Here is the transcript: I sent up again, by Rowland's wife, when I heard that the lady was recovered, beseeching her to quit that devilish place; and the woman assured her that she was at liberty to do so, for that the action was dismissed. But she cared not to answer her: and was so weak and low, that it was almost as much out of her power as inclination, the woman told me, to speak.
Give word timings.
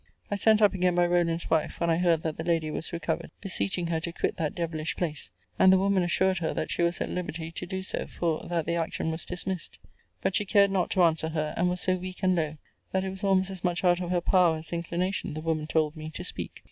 I 0.31 0.35
sent 0.35 0.63
up 0.63 0.73
again, 0.73 0.95
by 0.95 1.05
Rowland's 1.05 1.47
wife, 1.47 1.79
when 1.79 1.91
I 1.91 1.97
heard 1.97 2.23
that 2.23 2.35
the 2.37 2.43
lady 2.43 2.71
was 2.71 2.91
recovered, 2.91 3.29
beseeching 3.39 3.85
her 3.85 3.99
to 3.99 4.11
quit 4.11 4.35
that 4.37 4.55
devilish 4.55 4.95
place; 4.95 5.29
and 5.59 5.71
the 5.71 5.77
woman 5.77 6.01
assured 6.01 6.39
her 6.39 6.55
that 6.55 6.71
she 6.71 6.81
was 6.81 6.99
at 7.01 7.09
liberty 7.11 7.51
to 7.51 7.67
do 7.67 7.83
so, 7.83 8.07
for 8.07 8.47
that 8.47 8.65
the 8.65 8.73
action 8.77 9.11
was 9.11 9.25
dismissed. 9.25 9.77
But 10.23 10.35
she 10.35 10.43
cared 10.43 10.71
not 10.71 10.89
to 10.93 11.03
answer 11.03 11.29
her: 11.29 11.53
and 11.55 11.69
was 11.69 11.81
so 11.81 11.97
weak 11.97 12.23
and 12.23 12.35
low, 12.35 12.57
that 12.91 13.03
it 13.03 13.11
was 13.11 13.23
almost 13.23 13.51
as 13.51 13.63
much 13.63 13.83
out 13.83 14.01
of 14.01 14.09
her 14.09 14.21
power 14.21 14.57
as 14.57 14.73
inclination, 14.73 15.35
the 15.35 15.39
woman 15.41 15.67
told 15.67 15.95
me, 15.95 16.09
to 16.15 16.23
speak. 16.23 16.59